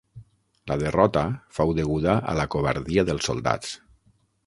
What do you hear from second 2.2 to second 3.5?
a la covardia dels